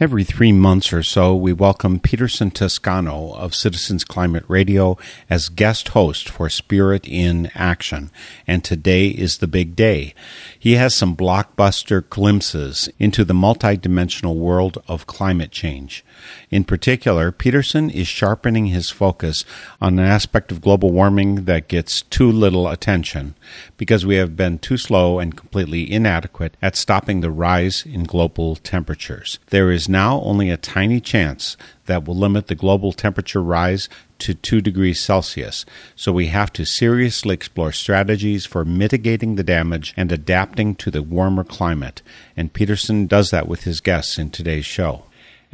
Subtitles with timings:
[0.00, 4.98] Every three months or so, we welcome Peterson Toscano of Citizens Climate Radio
[5.30, 8.10] as guest host for Spirit in Action.
[8.44, 10.12] And today is the big day.
[10.58, 16.04] He has some blockbuster glimpses into the multidimensional world of climate change.
[16.50, 19.44] In particular, Peterson is sharpening his focus
[19.80, 23.34] on an aspect of global warming that gets too little attention
[23.76, 28.56] because we have been too slow and completely inadequate at stopping the rise in global
[28.56, 29.38] temperatures.
[29.50, 33.88] There is now only a tiny chance that will limit the global temperature rise
[34.20, 35.66] to 2 degrees Celsius,
[35.96, 41.02] so we have to seriously explore strategies for mitigating the damage and adapting to the
[41.02, 42.00] warmer climate,
[42.36, 45.04] and Peterson does that with his guests in today's show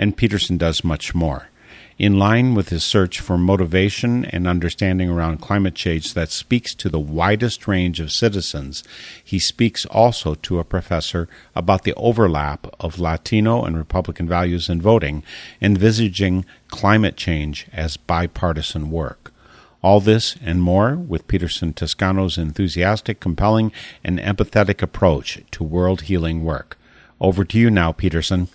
[0.01, 1.51] and Peterson does much more.
[1.98, 6.89] In line with his search for motivation and understanding around climate change that speaks to
[6.89, 8.83] the widest range of citizens,
[9.23, 14.81] he speaks also to a professor about the overlap of Latino and Republican values in
[14.81, 15.23] voting,
[15.61, 19.34] envisaging climate change as bipartisan work.
[19.83, 26.45] All this and more with Peterson Toscano's enthusiastic, compelling, and empathetic approach to world healing
[26.45, 26.78] work.
[27.21, 28.48] Over to you now, Peterson.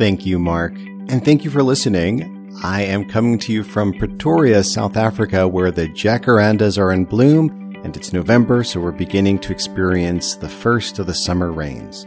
[0.00, 0.72] Thank you, Mark.
[1.10, 2.58] And thank you for listening.
[2.64, 7.50] I am coming to you from Pretoria, South Africa, where the jacarandas are in bloom
[7.84, 12.06] and it's November, so we're beginning to experience the first of the summer rains.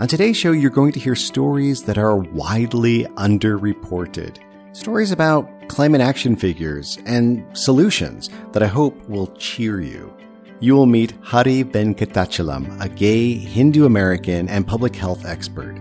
[0.00, 4.38] On today's show, you're going to hear stories that are widely underreported.
[4.72, 10.12] Stories about climate action figures and solutions that I hope will cheer you.
[10.58, 15.80] You will meet Hari Venkatachalam, a gay Hindu American and public health expert.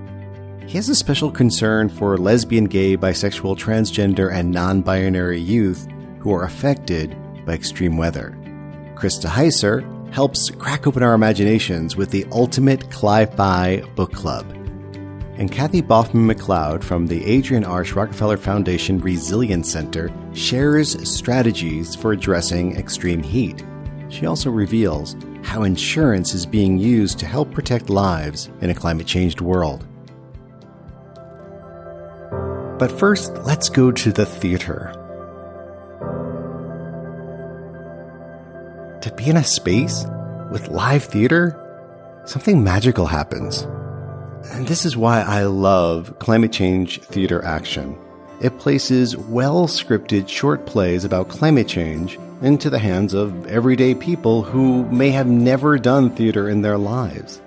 [0.68, 5.88] He has a special concern for lesbian, gay, bisexual, transgender, and non binary youth
[6.20, 7.16] who are affected
[7.46, 8.36] by extreme weather.
[8.96, 14.50] Krista Heiser helps crack open our imaginations with the Ultimate Cli-Fi Book Club.
[15.38, 22.14] And Kathy Baughman McLeod from the Adrienne Arsht Rockefeller Foundation Resilience Center shares strategies for
[22.14, 23.64] addressing extreme heat.
[24.10, 29.06] She also reveals how insurance is being used to help protect lives in a climate
[29.06, 29.86] changed world.
[32.78, 34.92] But first, let's go to the theater.
[39.02, 40.06] To be in a space
[40.52, 41.58] with live theater,
[42.26, 43.62] something magical happens.
[44.52, 47.98] And this is why I love climate change theater action.
[48.42, 54.44] It places well scripted short plays about climate change into the hands of everyday people
[54.44, 57.42] who may have never done theater in their lives.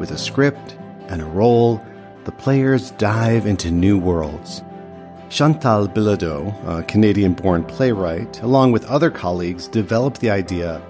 [0.00, 1.84] With a script and a role,
[2.26, 4.62] the players dive into new worlds.
[5.30, 10.82] Chantal Bilodeau, a Canadian born playwright, along with other colleagues, developed the idea.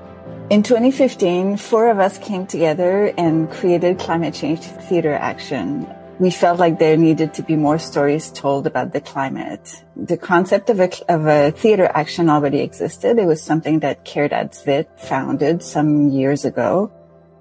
[0.49, 5.87] In 2015, four of us came together and created Climate Change Theater Action.
[6.19, 9.85] We felt like there needed to be more stories told about the climate.
[9.95, 13.19] The concept of a, of a theater action already existed.
[13.19, 16.91] It was something that Caridad Svich founded some years ago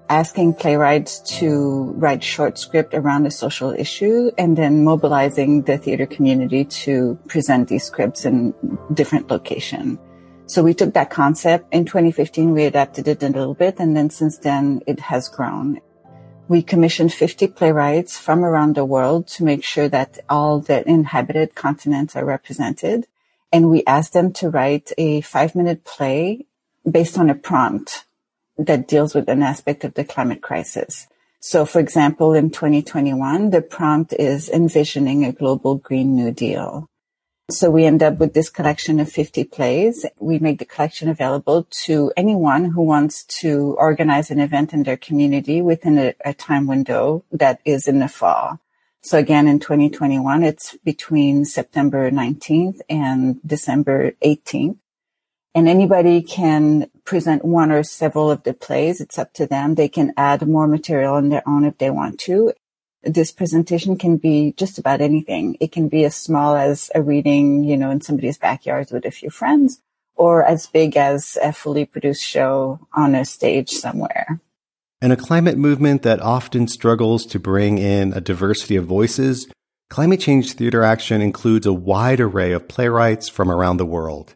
[0.08, 6.06] asking playwrights to write short script around a social issue and then mobilizing the theater
[6.06, 8.54] community to present these scripts in
[8.92, 9.98] different location.
[10.46, 13.76] So we took that concept in 2015, we adapted it a little bit.
[13.78, 15.80] And then since then it has grown.
[16.48, 21.56] We commissioned 50 playwrights from around the world to make sure that all the inhabited
[21.56, 23.08] continents are represented.
[23.52, 26.46] And we asked them to write a five minute play
[26.88, 28.05] based on a prompt
[28.58, 31.06] that deals with an aspect of the climate crisis.
[31.40, 36.88] So for example, in 2021, the prompt is envisioning a global Green New Deal.
[37.48, 40.04] So we end up with this collection of 50 plays.
[40.18, 44.96] We make the collection available to anyone who wants to organize an event in their
[44.96, 48.58] community within a, a time window that is in the fall.
[49.02, 54.78] So again, in 2021, it's between September 19th and December 18th
[55.56, 59.00] and anybody can present one or several of the plays.
[59.00, 59.74] It's up to them.
[59.74, 62.52] They can add more material on their own if they want to.
[63.02, 65.56] This presentation can be just about anything.
[65.60, 69.10] It can be as small as a reading, you know, in somebody's backyard with a
[69.10, 69.80] few friends
[70.16, 74.40] or as big as a fully produced show on a stage somewhere.
[75.00, 79.46] In a climate movement that often struggles to bring in a diversity of voices,
[79.88, 84.34] Climate Change Theater Action includes a wide array of playwrights from around the world.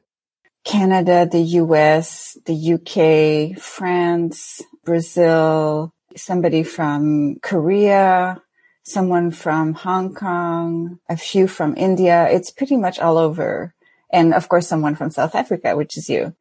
[0.65, 8.43] Canada, the US, the UK, France, Brazil, somebody from Korea,
[8.83, 12.29] someone from Hong Kong, a few from India.
[12.31, 13.75] It's pretty much all over.
[14.13, 16.35] And of course, someone from South Africa, which is you.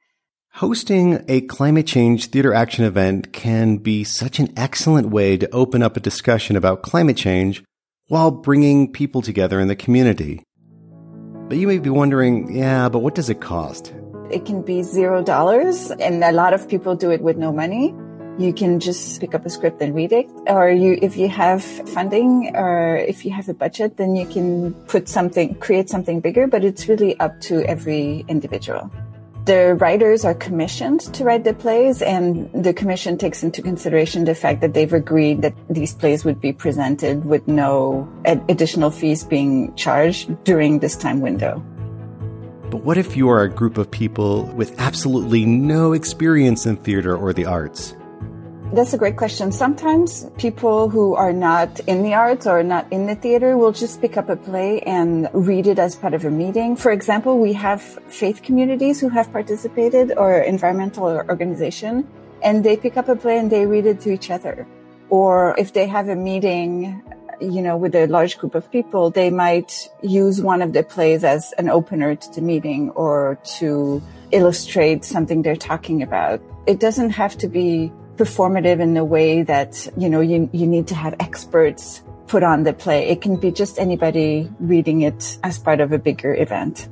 [0.53, 5.83] Hosting a climate change theater action event can be such an excellent way to open
[5.83, 7.63] up a discussion about climate change
[8.07, 10.41] while bringing people together in the community.
[11.47, 13.93] But you may be wondering, yeah, but what does it cost?
[14.29, 17.95] It can be zero dollars, and a lot of people do it with no money.
[18.37, 20.29] You can just pick up a script and read it.
[20.47, 24.73] Or you, if you have funding or if you have a budget, then you can
[24.87, 28.89] put something, create something bigger, but it's really up to every individual.
[29.45, 34.35] The writers are commissioned to write the plays and the commission takes into consideration the
[34.35, 39.73] fact that they've agreed that these plays would be presented with no additional fees being
[39.75, 41.63] charged during this time window.
[42.69, 47.17] But what if you are a group of people with absolutely no experience in theater
[47.17, 47.95] or the arts?
[48.73, 49.51] That's a great question.
[49.51, 53.99] Sometimes people who are not in the arts or not in the theater will just
[53.99, 56.75] pick up a play and read it as part of a meeting.
[56.75, 62.07] For example, we have faith communities who have participated or environmental organization
[62.43, 64.67] and they pick up a play and they read it to each other.
[65.09, 67.01] Or if they have a meeting,
[67.41, 71.23] you know, with a large group of people, they might use one of the plays
[71.23, 74.01] as an opener to the meeting or to
[74.31, 76.41] illustrate something they're talking about.
[76.67, 80.87] It doesn't have to be performative in the way that, you know, you, you need
[80.87, 83.09] to have experts put on the play.
[83.09, 86.87] It can be just anybody reading it as part of a bigger event.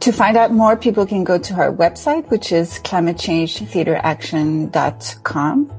[0.00, 5.72] To find out more, people can go to our website, which is climatechangetheateraction.com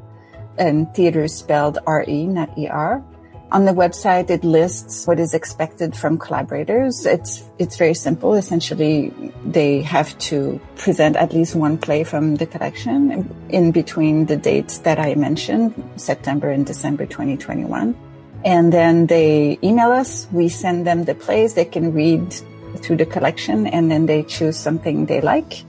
[0.57, 3.01] and theater spelled R-E, not E-R.
[3.51, 7.03] On the website, it lists what is expected from collaborators.
[7.07, 8.35] It's, it's very simple.
[8.35, 9.11] Essentially,
[9.43, 14.77] they have to present at least one play from the collection in between the dates
[14.79, 17.97] that I mentioned, September and December 2021.
[18.45, 20.27] And then they email us.
[20.31, 21.55] We send them the plays.
[21.55, 22.31] They can read
[22.77, 25.63] through the collection and then they choose something they like.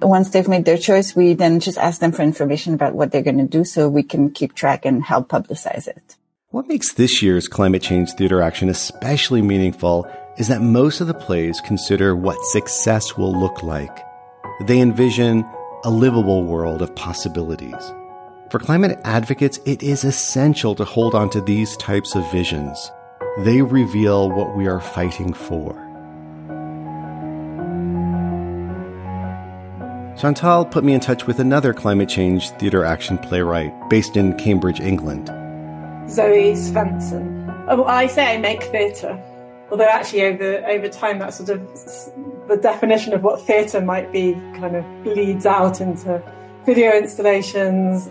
[0.00, 3.22] Once they've made their choice, we then just ask them for information about what they're
[3.22, 6.17] going to do so we can keep track and help publicize it.
[6.50, 11.12] What makes this year's climate change theater action especially meaningful is that most of the
[11.12, 13.98] plays consider what success will look like.
[14.62, 15.44] They envision
[15.84, 17.92] a livable world of possibilities.
[18.48, 22.90] For climate advocates, it is essential to hold on to these types of visions.
[23.40, 25.74] They reveal what we are fighting for.
[30.18, 34.80] Chantal put me in touch with another climate change theater action playwright based in Cambridge,
[34.80, 35.30] England.
[36.08, 37.66] Zoe Svendsen.
[37.68, 39.22] Oh, I say I make theatre,
[39.70, 41.60] although actually over over time that sort of
[42.48, 46.22] the definition of what theatre might be kind of bleeds out into
[46.64, 48.10] video installations,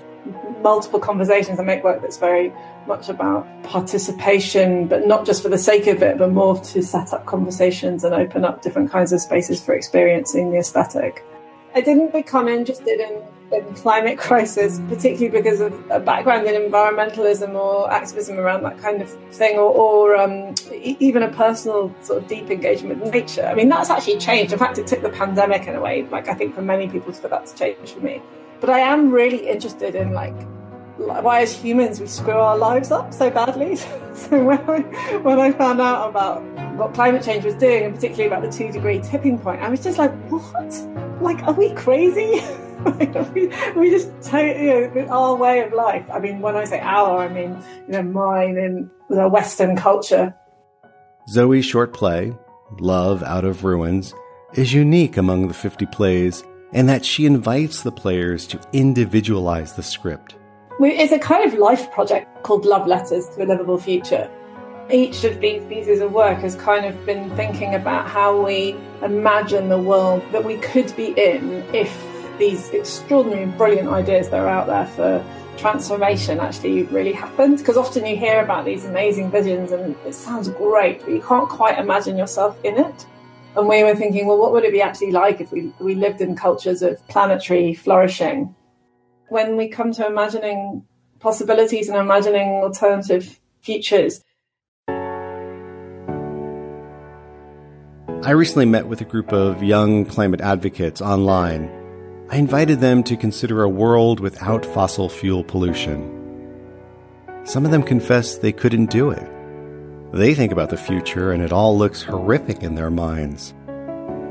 [0.62, 1.60] multiple conversations.
[1.60, 2.54] I make work that's very
[2.86, 7.14] much about participation, but not just for the sake of it, but more to set
[7.14, 11.26] up conversations and open up different kinds of spaces for experiencing the aesthetic.
[11.74, 13.22] I didn't become interested in
[13.52, 19.02] in climate crisis, particularly because of a background in environmentalism or activism around that kind
[19.02, 23.46] of thing, or, or um, even a personal sort of deep engagement with nature.
[23.46, 24.52] I mean, that's actually changed.
[24.52, 27.14] In fact, it took the pandemic in a way, like I think for many people,
[27.14, 28.22] for that to change for me.
[28.60, 30.36] But I am really interested in like
[30.98, 33.76] why as humans we screw our lives up so badly.
[34.14, 34.80] so when I,
[35.20, 36.44] when I found out about
[36.76, 39.84] what climate change was doing, and particularly about the two degree tipping point, I was
[39.84, 41.22] just like, what?
[41.22, 42.42] Like, are we crazy?
[43.34, 46.06] we, we just take you know, our way of life.
[46.12, 50.36] I mean, when I say our, I mean you know mine in the Western culture.
[51.30, 52.34] Zoe's short play,
[52.80, 54.14] Love Out of Ruins,
[54.54, 56.44] is unique among the 50 plays
[56.74, 60.36] in that she invites the players to individualize the script.
[60.80, 64.30] It's a kind of life project called Love Letters to a Livable Future.
[64.90, 69.70] Each of these pieces of work has kind of been thinking about how we imagine
[69.70, 71.92] the world that we could be in if
[72.38, 75.26] these extraordinary brilliant ideas that are out there for
[75.58, 77.58] transformation actually really happened.
[77.58, 81.50] Because often you hear about these amazing visions and it sounds great but you can't
[81.50, 83.06] quite imagine yourself in it.
[83.56, 86.22] And we were thinking well what would it be actually like if we, we lived
[86.22, 88.56] in cultures of planetary flourishing?
[89.30, 90.86] When we come to imagining
[91.20, 94.24] possibilities and imagining alternative futures.
[98.24, 101.70] I recently met with a group of young climate advocates online
[102.30, 106.14] I invited them to consider a world without fossil fuel pollution.
[107.46, 109.26] Some of them confessed they couldn't do it.
[110.12, 113.54] They think about the future and it all looks horrific in their minds.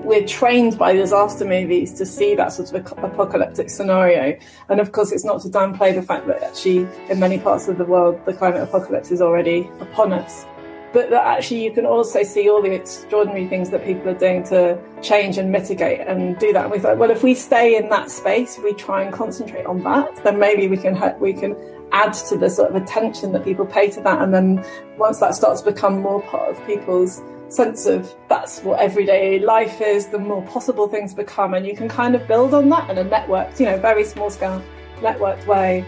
[0.04, 4.38] we're trained by disaster movies to see that sort of apocalyptic scenario.
[4.68, 7.76] And of course, it's not to downplay the fact that actually, in many parts of
[7.76, 10.44] the world, the climate apocalypse is already upon us.
[10.92, 14.44] But that actually, you can also see all the extraordinary things that people are doing
[14.44, 16.64] to change and mitigate and do that.
[16.64, 19.82] And we thought, well, if we stay in that space, we try and concentrate on
[19.82, 21.56] that, then maybe we can we can
[21.92, 24.22] add to the sort of attention that people pay to that.
[24.22, 24.64] And then
[24.96, 29.80] once that starts to become more part of people's sense of that's what everyday life
[29.80, 31.54] is, the more possible things become.
[31.54, 34.30] And you can kind of build on that in a networked, you know, very small
[34.30, 34.62] scale,
[35.00, 35.84] networked way.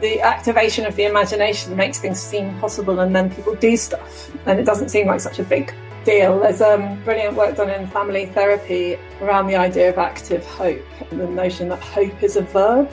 [0.00, 4.58] The activation of the imagination makes things seem possible, and then people do stuff, and
[4.58, 6.40] it doesn't seem like such a big deal.
[6.40, 11.20] There's um, brilliant work done in family therapy around the idea of active hope and
[11.20, 12.90] the notion that hope is a verb.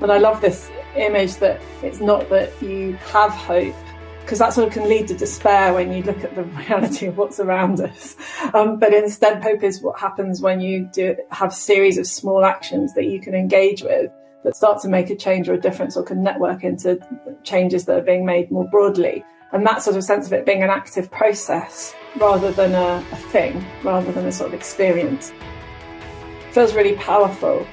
[0.00, 3.74] And I love this image that it's not that you have hope,
[4.22, 7.16] because that sort of can lead to despair when you look at the reality of
[7.16, 8.16] what's around us.
[8.54, 12.44] Um, but instead, hope is what happens when you do have a series of small
[12.44, 14.10] actions that you can engage with
[14.44, 16.98] that start to make a change or a difference or can network into
[17.42, 19.24] changes that are being made more broadly.
[19.52, 23.16] And that sort of sense of it being an active process rather than a, a
[23.16, 25.32] thing, rather than a sort of experience,
[26.52, 27.66] feels really powerful.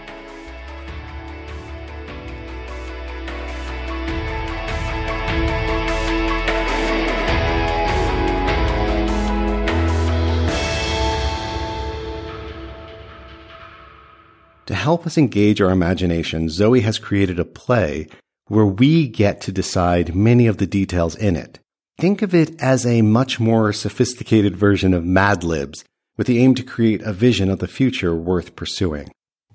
[14.67, 18.09] To help us engage our imagination, Zoe has created a play
[18.49, 21.59] where we get to decide many of the details in it.
[21.97, 25.85] Think of it as a much more sophisticated version of Mad Libs,
[26.17, 29.09] with the aim to create a vision of the future worth pursuing.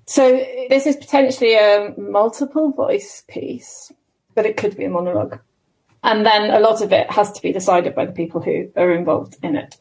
[0.07, 3.91] So, this is potentially a multiple voice piece,
[4.33, 5.39] but it could be a monologue.
[6.01, 8.91] And then a lot of it has to be decided by the people who are
[8.91, 9.77] involved in it.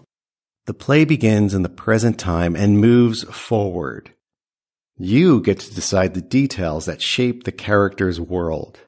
[0.67, 4.11] The play begins in the present time and moves forward.
[5.05, 8.79] You get to decide the details that shape the character's world.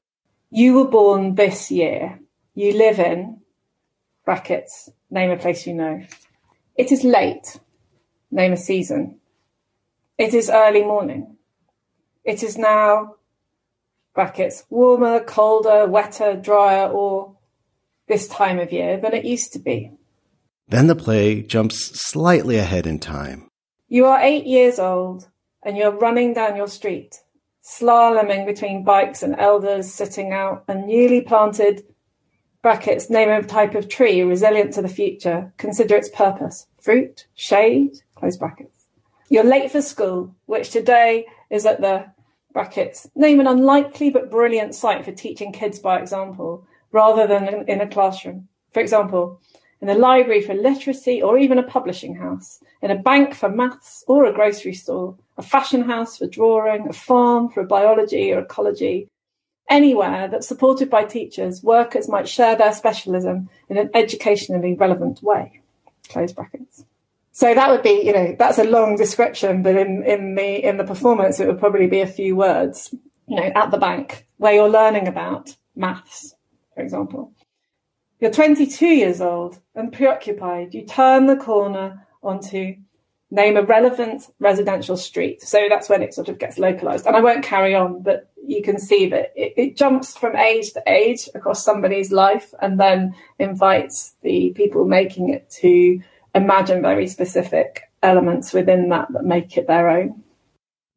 [0.49, 2.21] You were born this year.
[2.53, 3.41] You live in,
[4.23, 6.01] brackets, name a place you know.
[6.77, 7.59] It is late,
[8.31, 9.19] name a season.
[10.17, 11.35] It is early morning.
[12.23, 13.15] It is now,
[14.13, 17.35] brackets, warmer, colder, wetter, drier, or
[18.07, 19.91] this time of year than it used to be.
[20.69, 23.49] Then the play jumps slightly ahead in time.
[23.89, 25.27] You are eight years old
[25.65, 27.21] and you're running down your street,
[27.63, 31.83] slaloming between bikes and elders sitting out and newly planted
[32.61, 37.91] brackets, name a type of tree resilient to the future, consider its purpose, fruit, shade,
[38.15, 38.85] close brackets.
[39.29, 42.05] You're late for school, which today is at the
[42.53, 47.81] brackets, name an unlikely but brilliant site for teaching kids by example, rather than in
[47.81, 48.47] a classroom.
[48.71, 49.41] For example,
[49.85, 54.03] in a library for literacy or even a publishing house, in a bank for maths
[54.07, 59.07] or a grocery store, a fashion house for drawing, a farm for biology or ecology,
[59.69, 65.61] anywhere that's supported by teachers, workers might share their specialism in an educationally relevant way.
[66.09, 66.83] Close brackets.
[67.31, 70.77] So that would be, you know, that's a long description, but in, in the in
[70.77, 72.95] the performance it would probably be a few words.
[73.27, 76.33] You know, at the bank, where you're learning about maths,
[76.73, 77.34] for example.
[78.19, 80.73] You're 22 years old and preoccupied.
[80.73, 82.75] You turn the corner onto
[83.31, 85.41] name a relevant residential street.
[85.41, 87.05] So that's when it sort of gets localized.
[87.05, 90.71] And I won't carry on, but you can see that it, it, jumps from age
[90.73, 95.99] to age across somebody's life and then invites the people making it to
[96.33, 100.23] imagine very specific elements within that that make it their own.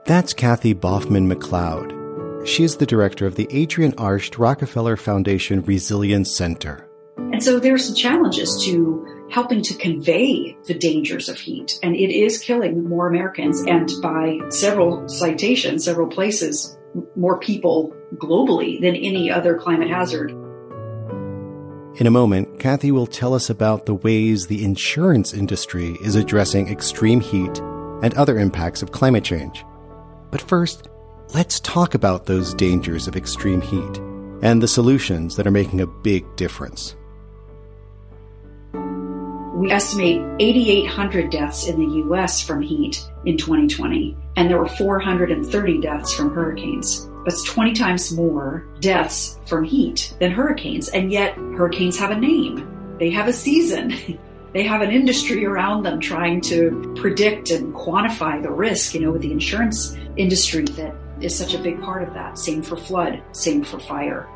[0.06, 2.01] That's Kathy Baughman McLeod.
[2.44, 6.88] She is the director of the Adrienne Arsht Rockefeller Foundation Resilience Center.
[7.18, 11.80] And so there are some challenges to helping to convey the dangers of heat.
[11.84, 13.62] And it is killing more Americans.
[13.68, 16.78] And by several citations, several places,
[17.16, 20.32] more people globally than any other climate hazard.
[21.96, 26.70] In a moment, Kathy will tell us about the ways the insurance industry is addressing
[26.70, 27.60] extreme heat
[28.02, 29.64] and other impacts of climate change.
[30.32, 30.88] But first,
[31.34, 33.98] let's talk about those dangers of extreme heat
[34.42, 36.96] and the solutions that are making a big difference.
[39.54, 45.82] We estimate 8,800 deaths in the US from heat in 2020, and there were 430
[45.82, 47.08] deaths from hurricanes.
[47.26, 52.68] That's 20 times more deaths from heat than hurricanes, and yet hurricanes have a name.
[52.98, 53.94] They have a season.
[54.54, 59.12] they have an industry around them trying to predict and quantify the risk, you know,
[59.12, 62.38] with the insurance industry that is such a big part of that.
[62.38, 64.28] Same for flood, same for fire.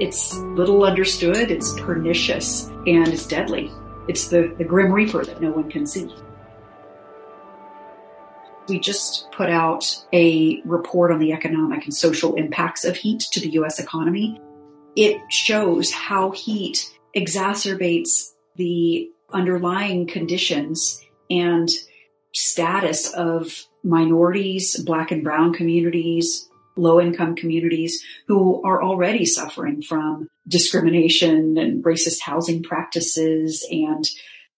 [0.00, 3.70] It's little understood, it's pernicious, and it's deadly.
[4.08, 6.14] It's the, the grim reaper that no one can see.
[8.68, 13.40] We just put out a report on the economic and social impacts of heat to
[13.40, 14.40] the US economy.
[14.94, 21.68] It shows how heat exacerbates the underlying conditions and
[22.32, 30.28] status of minorities, black and brown communities, low income communities who are already suffering from
[30.46, 34.04] discrimination and racist housing practices and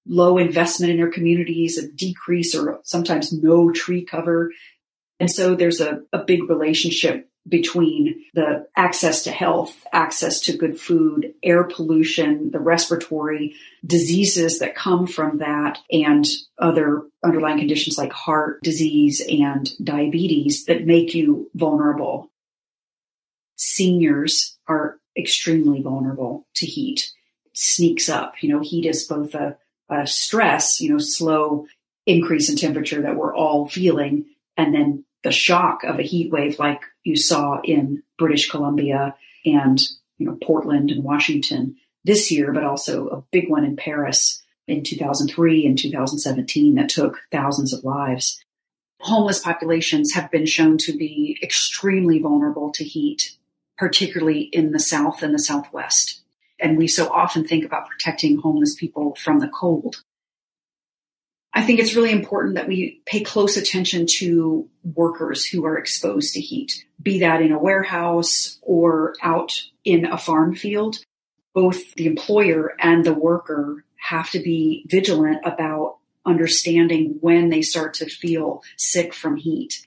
[0.07, 4.51] low investment in their communities, a decrease or sometimes no tree cover.
[5.19, 10.79] And so there's a, a big relationship between the access to health, access to good
[10.79, 16.27] food, air pollution, the respiratory diseases that come from that, and
[16.59, 22.31] other underlying conditions like heart disease and diabetes that make you vulnerable.
[23.57, 27.11] Seniors are extremely vulnerable to heat.
[27.47, 28.35] It sneaks up.
[28.43, 29.57] You know, heat is both a,
[29.89, 31.67] a stress, you know, slow
[32.07, 34.27] increase in temperature that we're all feeling,
[34.57, 39.81] and then the shock of a heat wave like you saw in British Columbia and
[40.19, 44.83] you know Portland and Washington this year, but also a big one in Paris in
[44.83, 48.43] 2003 and 2017 that took thousands of lives.
[49.01, 53.37] Homeless populations have been shown to be extremely vulnerable to heat,
[53.79, 56.21] particularly in the South and the Southwest.
[56.59, 60.03] And we so often think about protecting homeless people from the cold.
[61.53, 66.35] I think it's really important that we pay close attention to workers who are exposed
[66.35, 70.99] to heat, be that in a warehouse or out in a farm field.
[71.53, 77.95] Both the employer and the worker have to be vigilant about understanding when they start
[77.95, 79.87] to feel sick from heat.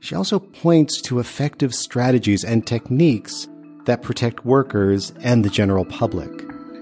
[0.00, 3.48] She also points to effective strategies and techniques
[3.86, 6.30] that protect workers and the general public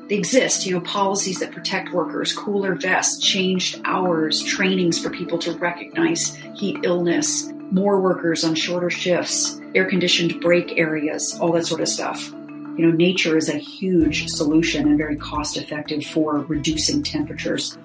[0.09, 5.39] they exist, you know, policies that protect workers, cooler vests, changed hours, trainings for people
[5.39, 11.67] to recognize heat illness, more workers on shorter shifts, air conditioned break areas, all that
[11.67, 12.31] sort of stuff.
[12.31, 17.77] You know, nature is a huge solution and very cost effective for reducing temperatures.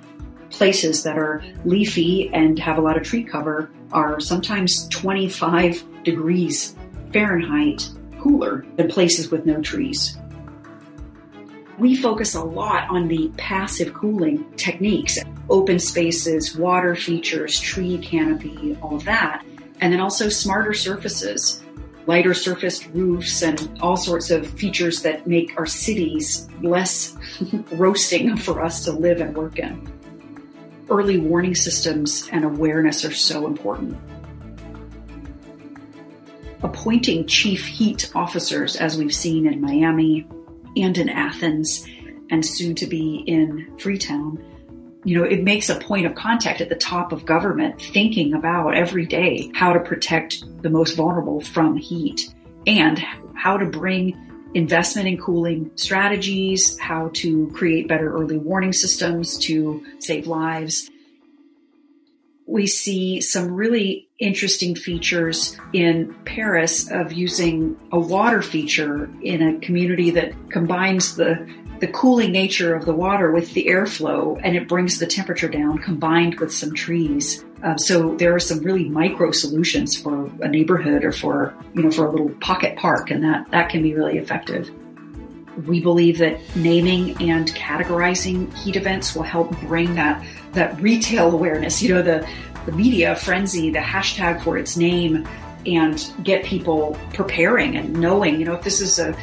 [0.52, 6.76] Places that are leafy and have a lot of tree cover are sometimes 25 degrees
[7.14, 10.21] Fahrenheit cooler than places with no trees
[11.82, 15.17] we focus a lot on the passive cooling techniques,
[15.50, 19.44] open spaces, water features, tree canopy, all that.
[19.80, 21.63] And then also smarter surfaces,
[22.06, 27.17] lighter surfaced roofs, and all sorts of features that make our cities less
[27.72, 29.91] roasting for us to live and work in.
[30.88, 33.98] Early warning systems and awareness are so important.
[36.62, 40.28] Appointing chief heat officers, as we've seen in Miami,
[40.76, 41.86] and in Athens
[42.30, 44.44] and soon to be in Freetown.
[45.04, 48.76] You know, it makes a point of contact at the top of government thinking about
[48.76, 52.34] every day how to protect the most vulnerable from heat
[52.68, 53.00] and
[53.34, 54.16] how to bring
[54.54, 60.90] investment in cooling strategies, how to create better early warning systems to save lives.
[62.46, 69.60] We see some really interesting features in Paris of using a water feature in a
[69.60, 71.46] community that combines the
[71.82, 75.80] the cooling nature of the water with the airflow and it brings the temperature down
[75.80, 77.44] combined with some trees.
[77.64, 81.90] Um, so there are some really micro solutions for a neighborhood or for, you know,
[81.90, 84.70] for a little pocket park and that, that can be really effective.
[85.66, 91.82] We believe that naming and categorizing heat events will help bring that, that retail awareness,
[91.82, 92.30] you know, the,
[92.65, 95.28] the media frenzy, the hashtag for its name
[95.65, 99.15] and get people preparing and knowing, you know, if this is a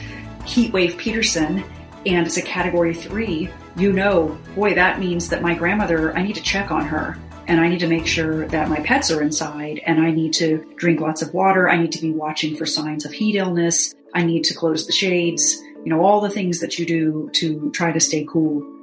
[0.44, 1.64] heat wave Peterson
[2.06, 6.36] and it's a category three, you know, boy, that means that my grandmother, I need
[6.36, 9.80] to check on her and I need to make sure that my pets are inside
[9.86, 11.68] and I need to drink lots of water.
[11.68, 13.94] I need to be watching for signs of heat illness.
[14.14, 17.70] I need to close the shades, you know, all the things that you do to
[17.72, 18.77] try to stay cool.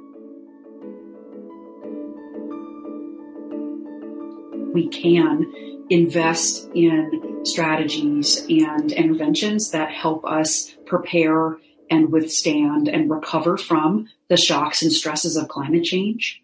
[4.76, 11.56] We can invest in strategies and interventions that help us prepare
[11.90, 16.42] and withstand and recover from the shocks and stresses of climate change.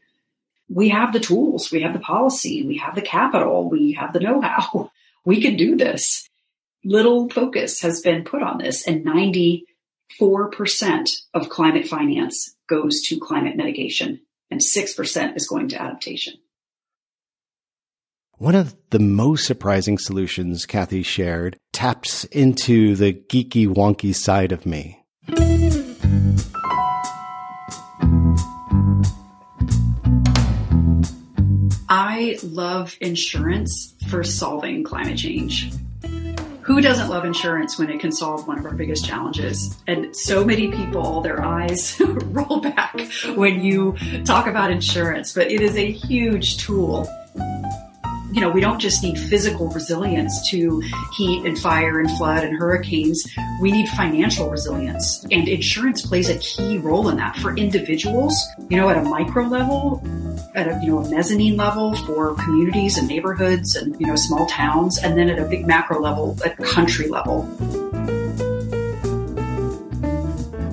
[0.70, 4.20] We have the tools, we have the policy, we have the capital, we have the
[4.20, 4.90] know how.
[5.26, 6.26] We can do this.
[6.84, 9.62] Little focus has been put on this, and 94%
[11.34, 16.34] of climate finance goes to climate mitigation, and 6% is going to adaptation.
[18.42, 24.66] One of the most surprising solutions Kathy shared taps into the geeky wonky side of
[24.66, 24.98] me.
[31.88, 35.72] I love insurance for solving climate change.
[36.62, 39.80] Who doesn't love insurance when it can solve one of our biggest challenges?
[39.86, 43.00] And so many people, their eyes roll back
[43.36, 47.06] when you talk about insurance, but it is a huge tool
[48.32, 50.80] you know, we don't just need physical resilience to
[51.12, 53.26] heat and fire and flood and hurricanes.
[53.60, 55.24] We need financial resilience.
[55.30, 58.34] And insurance plays a key role in that for individuals,
[58.70, 60.02] you know, at a micro level,
[60.54, 64.46] at a, you know, a mezzanine level for communities and neighborhoods and, you know, small
[64.46, 67.42] towns, and then at a big macro level, at country level.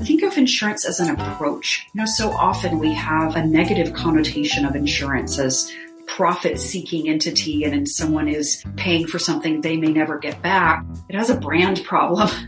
[0.05, 1.85] Think of insurance as an approach.
[1.93, 5.71] You know, so often we have a negative connotation of insurance as
[6.15, 11.15] profit seeking entity and someone is paying for something they may never get back, it
[11.15, 12.29] has a brand problem.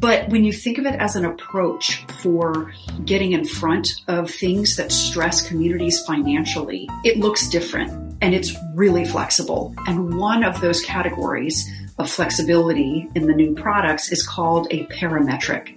[0.00, 2.72] But when you think of it as an approach for
[3.04, 9.04] getting in front of things that stress communities financially, it looks different and it's really
[9.04, 9.74] flexible.
[9.86, 15.76] And one of those categories of flexibility in the new products is called a parametric.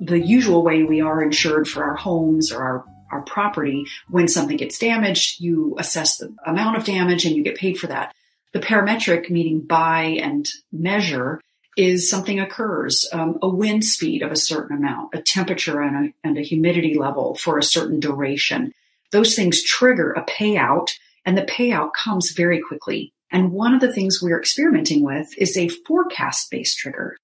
[0.00, 3.86] The usual way we are insured for our homes or our our property.
[4.08, 7.86] When something gets damaged, you assess the amount of damage and you get paid for
[7.88, 8.14] that.
[8.52, 11.40] The parametric, meaning buy and measure,
[11.76, 16.26] is something occurs, um, a wind speed of a certain amount, a temperature and a,
[16.26, 18.72] and a humidity level for a certain duration.
[19.12, 20.92] Those things trigger a payout
[21.24, 23.12] and the payout comes very quickly.
[23.30, 27.16] And one of the things we're experimenting with is a forecast based trigger.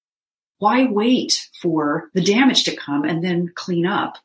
[0.59, 4.17] Why wait for the damage to come and then clean up?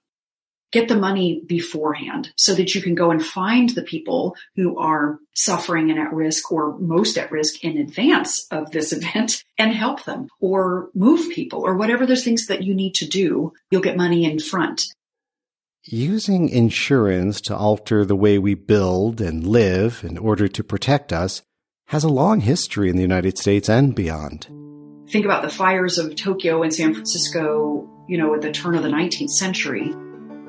[0.72, 5.18] Get the money beforehand so that you can go and find the people who are
[5.34, 10.04] suffering and at risk or most at risk in advance of this event and help
[10.04, 13.52] them or move people or whatever those things that you need to do.
[13.70, 14.82] You'll get money in front.
[15.84, 21.42] Using insurance to alter the way we build and live in order to protect us
[21.86, 24.46] has a long history in the United States and beyond.
[25.10, 28.84] Think about the fires of Tokyo and San Francisco, you know, at the turn of
[28.84, 29.92] the 19th century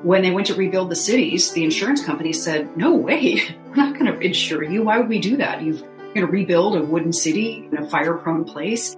[0.04, 3.98] when they went to rebuild the cities, the insurance company said, no way, we're not
[3.98, 4.82] going to insure you.
[4.82, 5.62] Why would we do that?
[5.62, 8.94] You're going to rebuild a wooden city in a fire prone place.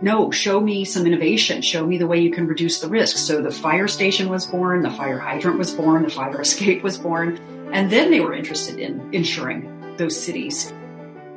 [0.00, 1.60] No, show me some innovation.
[1.60, 3.16] Show me the way you can reduce the risk.
[3.16, 6.98] So the fire station was born, the fire hydrant was born, the fire escape was
[6.98, 7.38] born.
[7.72, 10.72] And then they were interested in insuring those cities.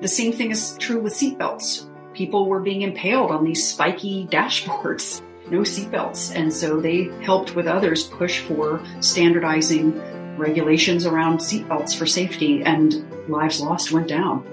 [0.02, 1.90] The same thing is true with seatbelts.
[2.14, 6.36] People were being impaled on these spiky dashboards no seatbelts.
[6.36, 10.00] And so they helped with others push for standardizing
[10.38, 14.46] regulations around seatbelts for safety, and lives lost went down.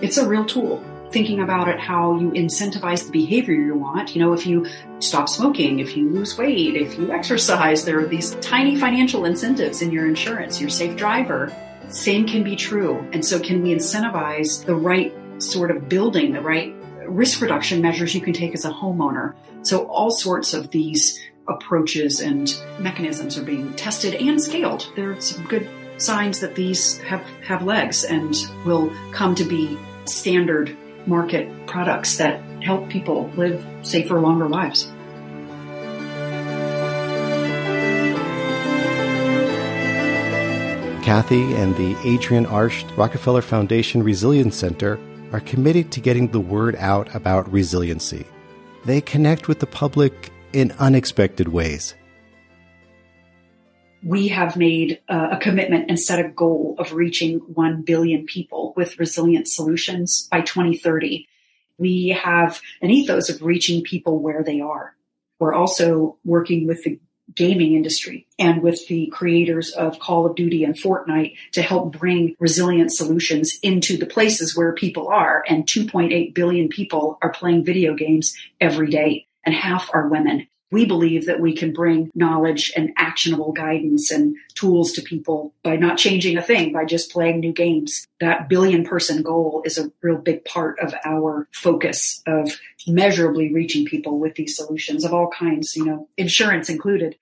[0.00, 0.84] It's a real tool.
[1.12, 4.14] Thinking about it, how you incentivize the behavior you want.
[4.14, 4.66] You know, if you
[5.00, 9.82] stop smoking, if you lose weight, if you exercise, there are these tiny financial incentives
[9.82, 11.52] in your insurance, your safe driver.
[11.88, 13.04] Same can be true.
[13.12, 16.76] And so, can we incentivize the right sort of building, the right
[17.10, 19.34] risk reduction measures you can take as a homeowner.
[19.62, 24.90] So all sorts of these approaches and mechanisms are being tested and scaled.
[24.96, 25.68] There are some good
[25.98, 32.40] signs that these have, have legs and will come to be standard market products that
[32.62, 34.90] help people live safer, longer lives.
[41.02, 44.98] Kathy and the Adrienne Arsht Rockefeller Foundation Resilience Center
[45.32, 48.26] are committed to getting the word out about resiliency.
[48.84, 51.94] They connect with the public in unexpected ways.
[54.02, 58.98] We have made a commitment and set a goal of reaching 1 billion people with
[58.98, 61.28] resilient solutions by 2030.
[61.76, 64.96] We have an ethos of reaching people where they are.
[65.38, 66.98] We're also working with the
[67.34, 72.36] gaming industry and with the creators of Call of Duty and Fortnite to help bring
[72.38, 75.44] resilient solutions into the places where people are.
[75.48, 80.46] And 2.8 billion people are playing video games every day, and half are women.
[80.72, 85.74] We believe that we can bring knowledge and actionable guidance and tools to people by
[85.74, 88.06] not changing a thing, by just playing new games.
[88.20, 92.52] That billion person goal is a real big part of our focus of
[92.86, 97.16] measurably reaching people with these solutions of all kinds, you know, insurance included.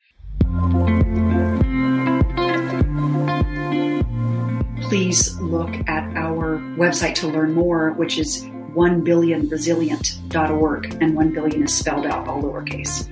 [4.83, 11.75] Please look at our website to learn more, which is 1billionresilient.org, and 1 billion is
[11.75, 13.09] spelled out all lowercase.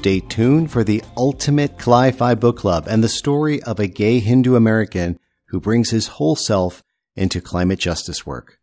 [0.00, 4.56] Stay tuned for the ultimate Cli-Fi book club and the story of a gay Hindu
[4.56, 6.82] American who brings his whole self
[7.16, 8.58] into climate justice work.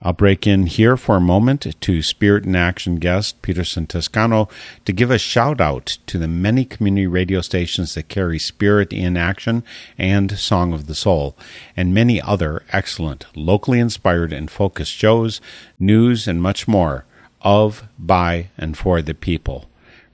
[0.00, 4.48] I'll break in here for a moment to Spirit in Action guest Peterson Toscano
[4.86, 9.18] to give a shout out to the many community radio stations that carry Spirit in
[9.18, 9.64] Action
[9.98, 11.36] and Song of the Soul,
[11.76, 15.42] and many other excellent, locally inspired and focused shows,
[15.78, 17.04] news, and much more
[17.42, 19.67] of, by, and for the people.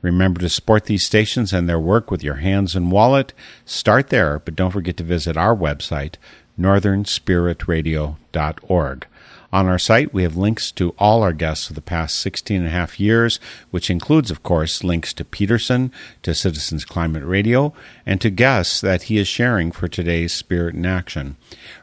[0.05, 3.33] Remember to support these stations and their work with your hands and wallet.
[3.65, 6.17] Start there, but don't forget to visit our website,
[6.61, 9.07] northernspiritradio.org.
[9.51, 12.67] On our site, we have links to all our guests of the past 16 and
[12.67, 13.41] a half years,
[13.71, 15.91] which includes, of course, links to Peterson,
[16.23, 17.73] to Citizens Climate Radio,
[18.05, 21.39] and to guests that he is sharing for today's Spirit in Action.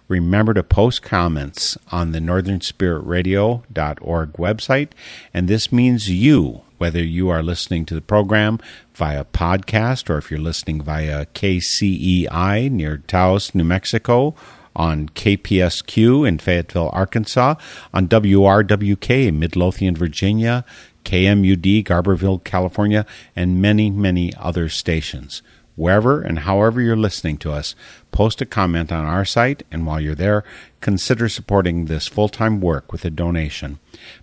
[0.08, 4.90] Remember to post comments on the northernspiritradio.org website,
[5.34, 8.58] and this means you, whether you are listening to the program
[8.96, 14.34] via podcast or if you're listening via KCEI near Taos, New Mexico,
[14.76, 17.54] on KPSQ in Fayetteville, Arkansas,
[17.94, 20.66] on WRWK in Midlothian, Virginia,
[21.06, 25.44] KMUD, Garberville, California, and many, many other stations.
[25.76, 27.76] Wherever and however you're listening to us,
[28.12, 30.44] post a comment on our site, and while you're there,
[30.80, 33.78] consider supporting this full time work with a donation.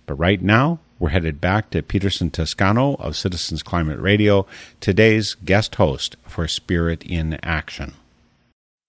[0.05, 4.45] But right now, we're headed back to Peterson Toscano of Citizens Climate Radio,
[4.81, 7.93] today's guest host for Spirit in Action.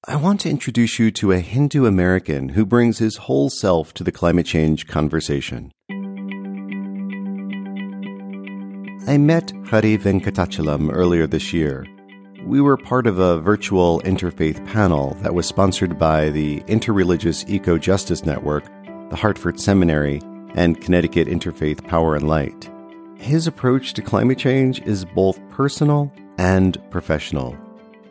[0.08, 4.02] I want to introduce you to a Hindu American who brings his whole self to
[4.02, 5.70] the climate change conversation.
[9.06, 11.86] I met Hari Venkatachalam earlier this year.
[12.44, 17.78] We were part of a virtual interfaith panel that was sponsored by the Interreligious Eco
[17.78, 18.64] Justice Network,
[19.10, 20.20] the Hartford Seminary,
[20.54, 22.70] and Connecticut Interfaith Power and Light.
[23.16, 27.56] His approach to climate change is both personal and professional.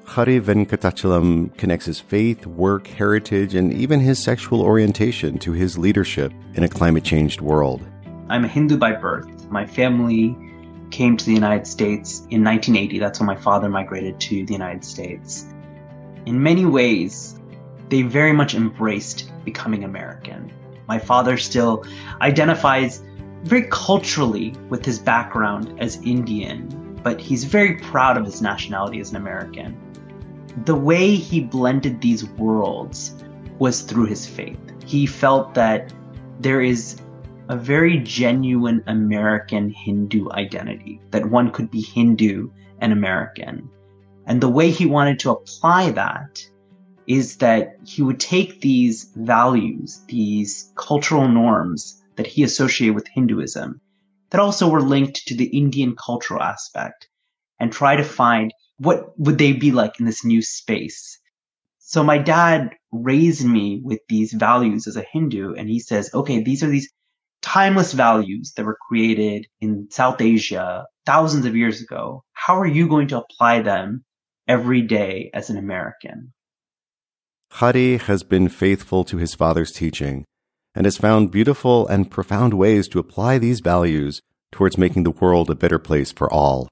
[0.06, 6.34] Hari Venkatachalam connects his faith, work, heritage, and even his sexual orientation to his leadership
[6.56, 7.86] in a climate changed world.
[8.28, 9.50] I'm a Hindu by birth.
[9.50, 10.36] My family
[10.92, 13.00] came to the United States in 1980.
[13.00, 15.46] That's when my father migrated to the United States.
[16.26, 17.40] In many ways,
[17.90, 20.52] they very much embraced becoming American.
[20.90, 21.86] My father still
[22.20, 23.04] identifies
[23.44, 29.12] very culturally with his background as Indian, but he's very proud of his nationality as
[29.12, 29.78] an American
[30.66, 33.16] the way he blended these worlds
[33.60, 34.60] was through his faith.
[34.86, 35.94] He felt that
[36.40, 37.00] there is
[37.50, 42.50] a very genuine American Hindu identity, that one could be Hindu
[42.80, 43.70] and American.
[44.26, 46.48] And the way he wanted to apply that
[47.10, 53.82] is that he would take these values, these cultural norms that he associated with Hinduism,
[54.30, 57.10] that also were linked to the Indian cultural aspect,
[57.60, 61.20] and try to find what would they be like in this new space?
[61.80, 66.44] So my dad raised me with these values as a Hindu, and he says, okay,
[66.44, 66.94] these are these
[67.42, 72.88] timeless values that were created in South Asia thousands of years ago, how are you
[72.88, 74.06] going to apply them
[74.48, 76.34] every day as an American?
[77.52, 80.26] Hari has been faithful to his father's teaching
[80.76, 85.50] and has found beautiful and profound ways to apply these values towards making the world
[85.50, 86.70] a better place for all.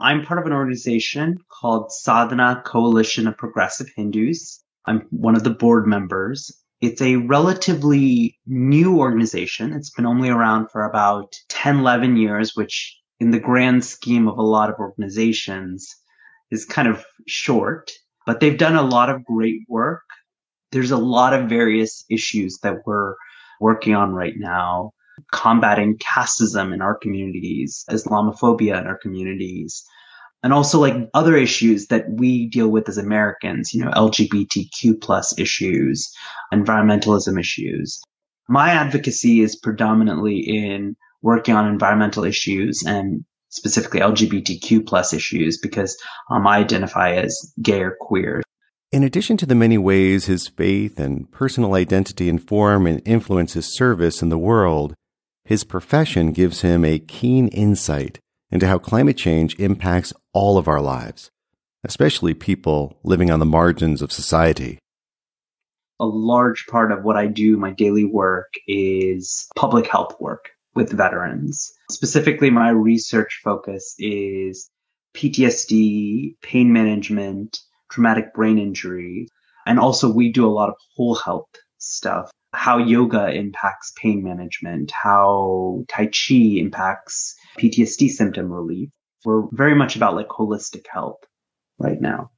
[0.00, 4.64] I'm part of an organization called Sadhana Coalition of Progressive Hindus.
[4.86, 6.50] I'm one of the board members.
[6.80, 9.72] It's a relatively new organization.
[9.72, 14.38] It's been only around for about 10, 11 years, which in the grand scheme of
[14.38, 15.94] a lot of organizations
[16.50, 17.92] is kind of short,
[18.26, 20.02] but they've done a lot of great work.
[20.70, 23.14] There's a lot of various issues that we're
[23.60, 24.92] working on right now
[25.30, 29.84] combating casteism in our communities, Islamophobia in our communities,
[30.42, 35.38] and also like other issues that we deal with as Americans, you know, LGBTQ plus
[35.38, 36.12] issues,
[36.52, 38.02] environmentalism issues.
[38.48, 45.96] My advocacy is predominantly in working on environmental issues and specifically LGBTQ plus issues because
[46.30, 48.42] um, I identify as gay or queer.
[48.90, 53.74] In addition to the many ways his faith and personal identity inform and influence his
[53.74, 54.94] service in the world,
[55.44, 58.18] his profession gives him a keen insight
[58.50, 61.30] into how climate change impacts all of our lives,
[61.84, 64.78] especially people living on the margins of society.
[66.00, 70.92] A large part of what I do, my daily work, is public health work with
[70.92, 71.72] veterans.
[71.92, 74.70] Specifically, my research focus is
[75.14, 77.58] PTSD, pain management,
[77.90, 79.28] traumatic brain injury,
[79.66, 84.90] and also we do a lot of whole health stuff how yoga impacts pain management,
[84.90, 88.90] how Tai Chi impacts PTSD symptom relief.
[89.24, 91.20] We're very much about like holistic health
[91.78, 92.30] right now.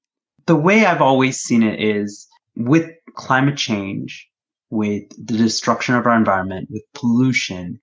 [0.47, 4.29] The way I've always seen it is with climate change,
[4.71, 7.81] with the destruction of our environment, with pollution,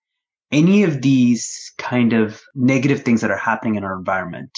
[0.51, 4.51] any of these kind of negative things that are happening in our environment,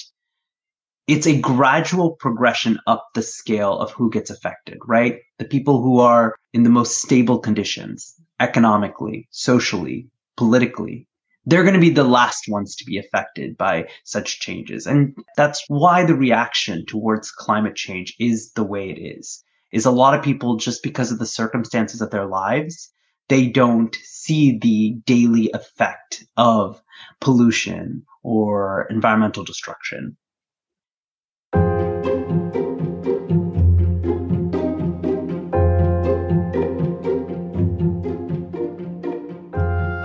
[1.07, 5.19] it's a gradual progression up the scale of who gets affected, right?
[5.37, 11.07] The people who are in the most stable conditions, economically, socially, politically,
[11.45, 14.87] they're going to be the last ones to be affected by such changes.
[14.87, 19.43] And that's why the reaction towards climate change is the way it is.
[19.71, 22.93] Is a lot of people just because of the circumstances of their lives,
[23.29, 26.81] they don't see the daily effect of
[27.19, 30.17] pollution or environmental destruction.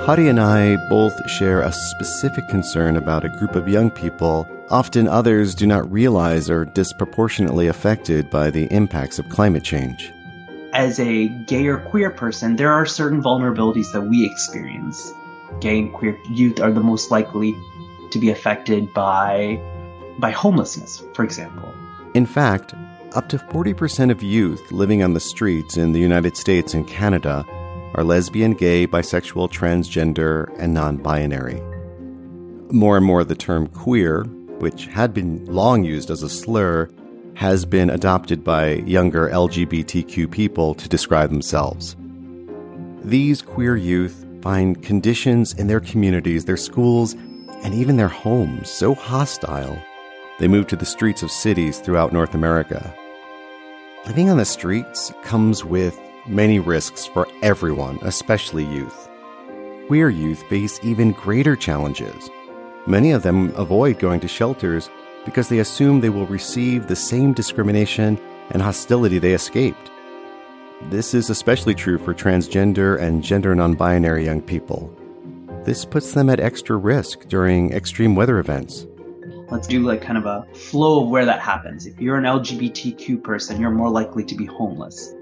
[0.09, 5.07] Hari and I both share a specific concern about a group of young people, often
[5.07, 10.11] others do not realize are disproportionately affected by the impacts of climate change.
[10.79, 15.13] As a gay or queer person, there are certain vulnerabilities that we experience.
[15.59, 17.57] Gay and queer youth are the most likely
[18.13, 19.61] to be affected by
[20.21, 21.75] by homelessness, for example.
[22.15, 22.75] In fact,
[23.17, 27.45] up to 40% of youth living on the streets in the United States and Canada
[27.97, 31.61] are lesbian, gay, bisexual, transgender, and non binary.
[32.71, 34.23] More and more, the term queer,
[34.61, 36.89] which had been long used as a slur,
[37.39, 41.95] has been adopted by younger LGBTQ people to describe themselves.
[43.05, 47.13] These queer youth find conditions in their communities, their schools,
[47.63, 49.81] and even their homes so hostile,
[50.41, 52.93] they move to the streets of cities throughout North America.
[54.05, 55.97] Living on the streets comes with
[56.27, 59.09] many risks for everyone, especially youth.
[59.87, 62.29] Queer youth face even greater challenges.
[62.89, 64.91] Many of them avoid going to shelters
[65.25, 68.19] because they assume they will receive the same discrimination
[68.51, 69.91] and hostility they escaped.
[70.91, 74.95] This is especially true for transgender and gender non binary young people.
[75.65, 78.87] This puts them at extra risk during extreme weather events.
[79.51, 81.87] Let's do like kind of a flow of where that happens.
[81.87, 85.15] If you're an LGBTQ person, you're more likely to be homeless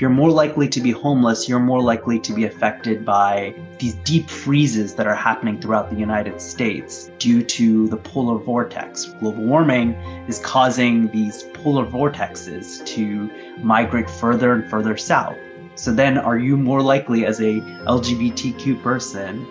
[0.00, 4.30] you're more likely to be homeless, you're more likely to be affected by these deep
[4.30, 9.06] freezes that are happening throughout the United States due to the polar vortex.
[9.20, 9.92] Global warming
[10.26, 13.30] is causing these polar vortexes to
[13.62, 15.36] migrate further and further south.
[15.74, 19.46] So then are you more likely as a LGBTQ person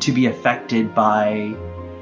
[0.00, 1.54] to be affected by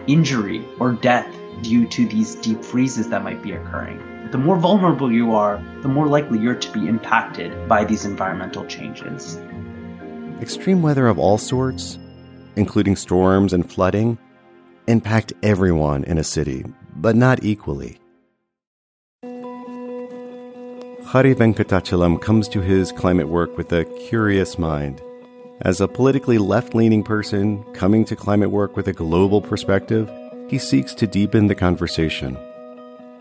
[0.07, 1.29] injury or death
[1.63, 4.10] due to these deep freezes that might be occurring?
[4.31, 8.65] The more vulnerable you are, the more likely you're to be impacted by these environmental
[8.67, 9.37] changes.
[10.41, 11.99] Extreme weather of all sorts,
[12.57, 14.19] including storms and flooding,
[14.87, 16.65] impact everyone in a city,
[16.97, 17.99] but not equally.
[21.05, 25.03] Hari Venkatachalam comes to his climate work with a curious mind.
[25.63, 30.09] As a politically left leaning person coming to climate work with a global perspective,
[30.49, 32.39] he seeks to deepen the conversation.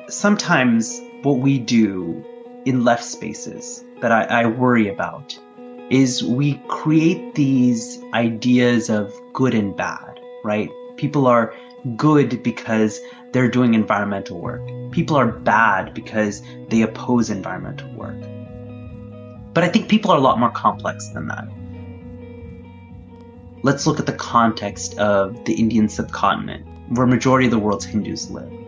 [0.09, 2.25] Sometimes what we do
[2.65, 5.37] in left spaces that I, I worry about
[5.91, 10.69] is we create these ideas of good and bad, right?
[10.97, 11.53] People are
[11.95, 12.99] good because
[13.33, 14.67] they're doing environmental work.
[14.91, 18.19] People are bad because they oppose environmental work.
[19.53, 21.47] But I think people are a lot more complex than that.
[23.63, 26.65] Let's look at the context of the Indian subcontinent,
[26.97, 28.58] where majority of the world's Hindus live.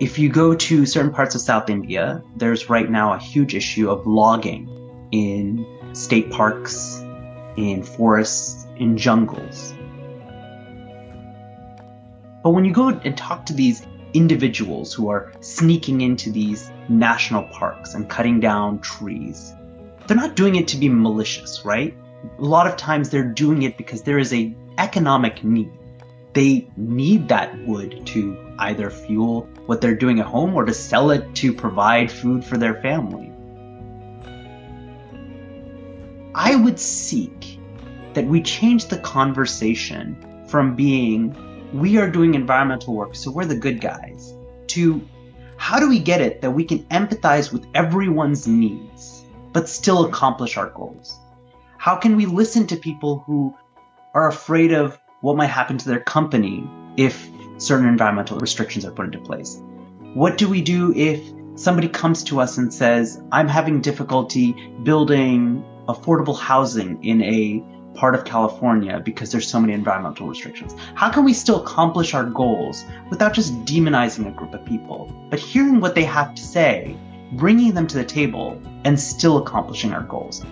[0.00, 3.90] If you go to certain parts of South India, there's right now a huge issue
[3.90, 4.68] of logging
[5.10, 7.02] in state parks,
[7.56, 9.74] in forests, in jungles.
[12.44, 13.84] But when you go and talk to these
[14.14, 19.52] individuals who are sneaking into these national parks and cutting down trees,
[20.06, 21.92] they're not doing it to be malicious, right?
[22.38, 25.72] A lot of times they're doing it because there is a economic need.
[26.34, 31.10] They need that wood to either fuel what they're doing at home or to sell
[31.10, 33.30] it to provide food for their family.
[36.34, 37.60] I would seek
[38.14, 40.16] that we change the conversation
[40.48, 41.36] from being
[41.74, 44.32] we are doing environmental work, so we're the good guys,
[44.68, 45.06] to
[45.58, 50.56] how do we get it that we can empathize with everyone's needs, but still accomplish
[50.56, 51.18] our goals?
[51.76, 53.54] How can we listen to people who
[54.14, 56.66] are afraid of what might happen to their company
[56.96, 57.28] if
[57.58, 59.60] certain environmental restrictions are put into place?
[60.14, 61.20] What do we do if
[61.54, 64.52] somebody comes to us and says, I'm having difficulty
[64.82, 67.62] building affordable housing in a
[67.94, 70.74] part of California because there's so many environmental restrictions?
[70.94, 75.38] How can we still accomplish our goals without just demonizing a group of people, but
[75.38, 76.96] hearing what they have to say,
[77.32, 80.44] bringing them to the table, and still accomplishing our goals?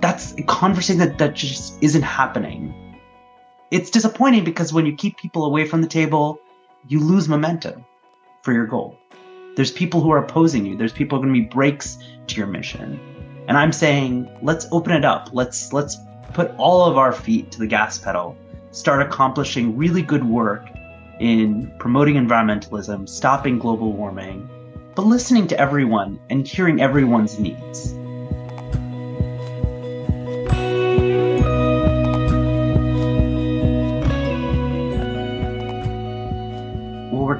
[0.00, 2.91] That's a conversation that, that just isn't happening.
[3.72, 6.38] It's disappointing because when you keep people away from the table,
[6.88, 7.86] you lose momentum
[8.42, 8.98] for your goal.
[9.56, 10.76] There's people who are opposing you.
[10.76, 11.96] There's people going to be brakes
[12.26, 13.00] to your mission.
[13.48, 15.30] And I'm saying, let's open it up.
[15.32, 15.96] Let's let's
[16.34, 18.36] put all of our feet to the gas pedal.
[18.72, 20.68] Start accomplishing really good work
[21.18, 24.50] in promoting environmentalism, stopping global warming,
[24.94, 27.94] but listening to everyone and hearing everyone's needs.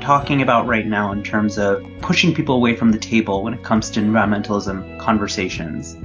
[0.03, 3.63] Talking about right now in terms of pushing people away from the table when it
[3.63, 5.97] comes to environmentalism conversations.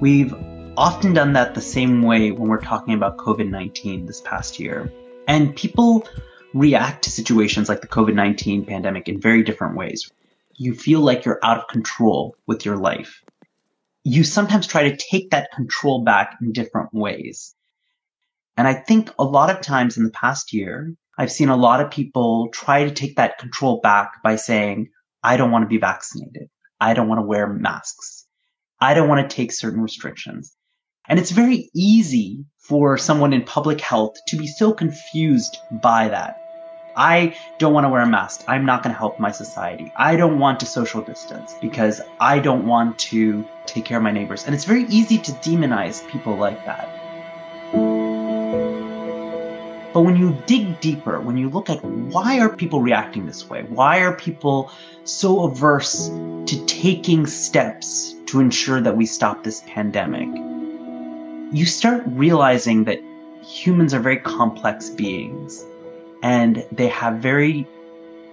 [0.00, 0.34] We've
[0.76, 4.90] often done that the same way when we're talking about COVID 19 this past year.
[5.28, 6.08] And people
[6.54, 10.10] react to situations like the COVID 19 pandemic in very different ways.
[10.54, 13.22] You feel like you're out of control with your life.
[14.02, 17.54] You sometimes try to take that control back in different ways.
[18.56, 21.80] And I think a lot of times in the past year, I've seen a lot
[21.80, 24.88] of people try to take that control back by saying,
[25.22, 26.48] I don't want to be vaccinated.
[26.80, 28.26] I don't want to wear masks.
[28.80, 30.56] I don't want to take certain restrictions.
[31.08, 36.38] And it's very easy for someone in public health to be so confused by that.
[36.96, 38.44] I don't want to wear a mask.
[38.48, 39.92] I'm not going to help my society.
[39.96, 44.12] I don't want to social distance because I don't want to take care of my
[44.12, 44.44] neighbors.
[44.44, 47.01] And it's very easy to demonize people like that.
[49.92, 53.62] But when you dig deeper, when you look at why are people reacting this way?
[53.62, 54.70] Why are people
[55.04, 60.28] so averse to taking steps to ensure that we stop this pandemic?
[61.52, 63.00] You start realizing that
[63.44, 65.62] humans are very complex beings
[66.22, 67.66] and they have very,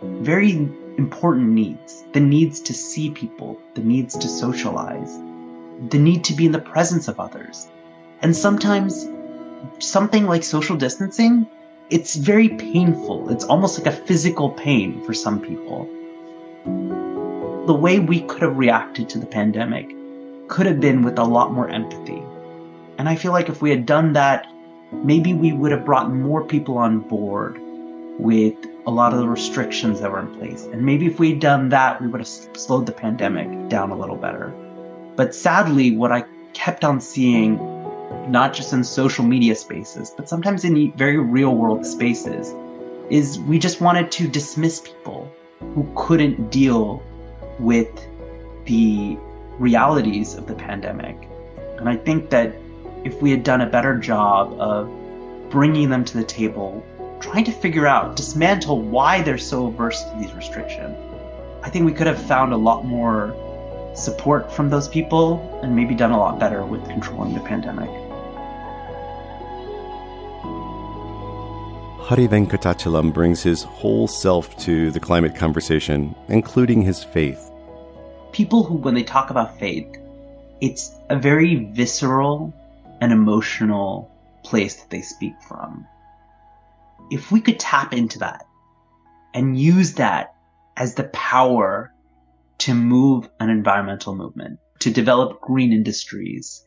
[0.02, 0.52] very
[0.98, 2.06] important needs.
[2.14, 5.14] The needs to see people, the needs to socialize,
[5.90, 7.68] the need to be in the presence of others.
[8.22, 9.06] And sometimes
[9.80, 11.48] something like social distancing,
[11.90, 13.30] it's very painful.
[13.30, 15.88] It's almost like a physical pain for some people.
[17.66, 19.90] The way we could have reacted to the pandemic
[20.48, 22.22] could have been with a lot more empathy.
[22.98, 24.48] And I feel like if we had done that,
[24.92, 27.60] maybe we would have brought more people on board
[28.20, 28.56] with
[28.86, 30.66] a lot of the restrictions that were in place.
[30.66, 34.18] And maybe if we'd done that, we would have slowed the pandemic down a little
[34.18, 34.54] better.
[35.16, 37.58] But sadly, what I kept on seeing
[38.28, 42.54] not just in social media spaces, but sometimes in very real world spaces,
[43.10, 47.04] is we just wanted to dismiss people who couldn't deal
[47.60, 47.90] with
[48.66, 49.18] the
[49.58, 51.18] realities of the pandemic.
[51.78, 52.56] And I think that
[53.04, 54.90] if we had done a better job of
[55.50, 56.86] bringing them to the table,
[57.20, 60.98] trying to figure out, dismantle why they're so averse to these restrictions,
[61.64, 63.36] I think we could have found a lot more
[63.94, 67.90] support from those people and maybe done a lot better with controlling the pandemic.
[72.10, 77.52] Hari Venkatachalam brings his whole self to the climate conversation, including his faith.
[78.32, 79.96] People who, when they talk about faith,
[80.60, 82.52] it's a very visceral
[83.00, 84.12] and emotional
[84.44, 85.86] place that they speak from.
[87.12, 88.46] If we could tap into that
[89.34, 90.34] and use that
[90.76, 91.94] as the power
[92.60, 96.66] to move an environmental movement, to develop green industries,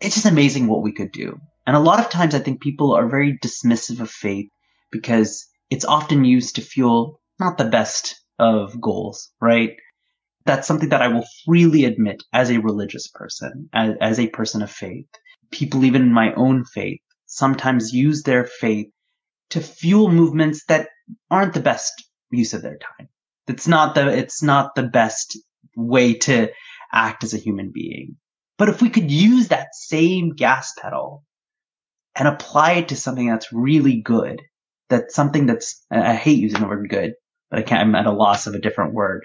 [0.00, 1.40] it's just amazing what we could do.
[1.66, 4.50] And a lot of times I think people are very dismissive of faith
[4.90, 9.76] because it's often used to fuel not the best of goals, right?
[10.46, 14.62] That's something that I will freely admit as a religious person, as, as a person
[14.62, 15.06] of faith.
[15.50, 18.88] People even in my own faith sometimes use their faith
[19.50, 20.88] to fuel movements that
[21.30, 23.08] aren't the best use of their time.
[23.48, 25.38] It's not the, it's not the best
[25.76, 26.50] way to
[26.92, 28.16] act as a human being.
[28.58, 31.24] But if we could use that same gas pedal
[32.14, 34.42] and apply it to something that's really good,
[34.88, 37.14] that's something that's, I hate using the word good,
[37.50, 39.24] but I can't, I'm at a loss of a different word.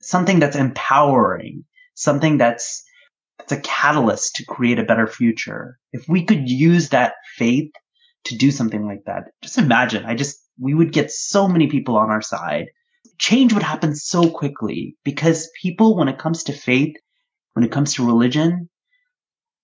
[0.00, 2.82] Something that's empowering, something that's,
[3.38, 5.78] that's a catalyst to create a better future.
[5.92, 7.72] If we could use that faith
[8.24, 11.96] to do something like that, just imagine, I just, we would get so many people
[11.96, 12.66] on our side.
[13.18, 16.96] Change would happen so quickly because people, when it comes to faith,
[17.52, 18.68] when it comes to religion,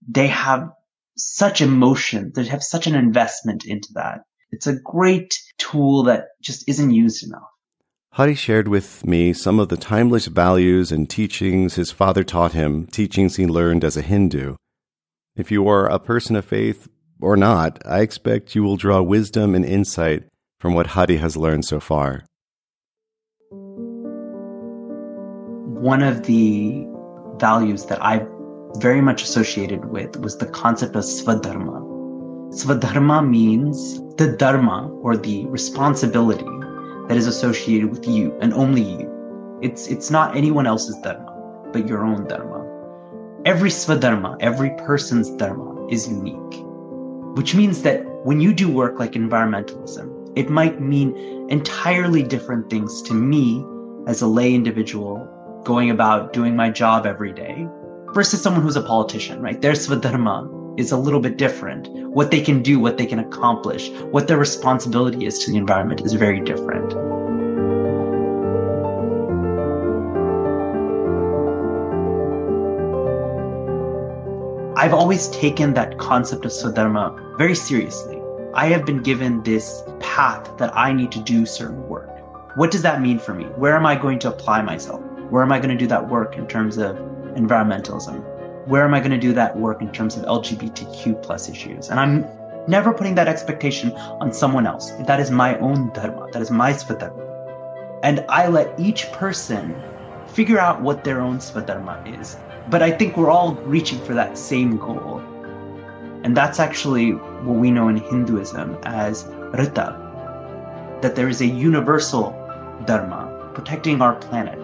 [0.07, 0.70] they have
[1.16, 2.32] such emotion.
[2.34, 4.20] They have such an investment into that.
[4.51, 7.49] It's a great tool that just isn't used enough.
[8.12, 12.86] Hari shared with me some of the timeless values and teachings his father taught him,
[12.86, 14.57] teachings he learned as a Hindu.
[15.36, 16.88] If you are a person of faith
[17.20, 20.24] or not, I expect you will draw wisdom and insight
[20.59, 22.24] from what Hari has learned so far.
[25.79, 26.89] One of the
[27.37, 28.26] values that I
[28.79, 32.53] very much associated with was the concept of svadharma.
[32.53, 36.51] Svadharma means the dharma or the responsibility
[37.07, 39.59] that is associated with you and only you.
[39.62, 42.66] It's, it's not anyone else's dharma, but your own dharma.
[43.45, 46.61] Every svadharma, every person's dharma is unique,
[47.37, 51.16] which means that when you do work like environmentalism, it might mean
[51.49, 53.64] entirely different things to me
[54.09, 55.33] as a lay individual
[55.68, 57.68] going about doing my job every day
[58.14, 59.60] versus someone who's a politician, right?
[59.60, 61.88] Their swadharma is a little bit different.
[62.08, 66.00] What they can do, what they can accomplish, what their responsibility is to the environment
[66.00, 66.94] is very different.
[74.78, 78.22] I've always taken that concept of swadharma very seriously.
[78.54, 82.08] I have been given this path that I need to do certain work.
[82.56, 83.44] What does that mean for me?
[83.44, 85.02] Where am I going to apply myself?
[85.31, 86.97] Where am I going to do that work in terms of
[87.37, 88.24] environmentalism?
[88.66, 91.91] Where am I going to do that work in terms of LGBTQ plus issues?
[91.91, 92.26] And I'm
[92.66, 94.91] never putting that expectation on someone else.
[95.07, 96.29] That is my own dharma.
[96.33, 98.01] That is my svadharma.
[98.03, 99.74] And I let each person
[100.29, 102.37] figure out what their own svadharma is.
[102.70, 105.20] But I think we're all reaching for that same goal.
[106.24, 112.31] And that's actually what we know in Hinduism as Rita, that there is a universal
[112.87, 114.59] dharma, protecting our planet,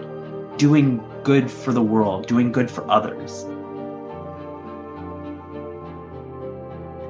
[0.57, 3.45] doing good for the world, doing good for others.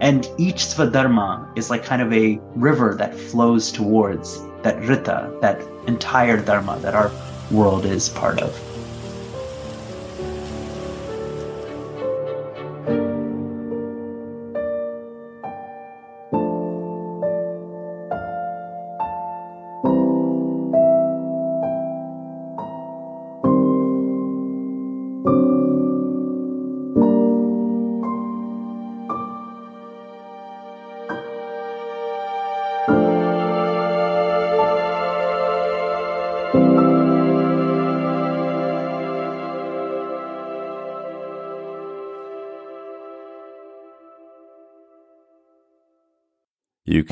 [0.01, 5.61] And each Svadharma is like kind of a river that flows towards that Rita, that
[5.87, 7.11] entire Dharma that our
[7.51, 8.64] world is part of.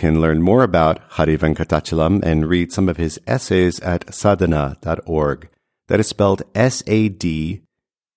[0.03, 5.47] Can learn more about Hari Venkatachalam and read some of his essays at sadhana.org.
[5.87, 7.61] That is spelled S A D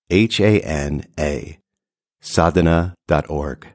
[0.09, 1.59] H A N A.
[2.19, 3.67] Sadhana.org.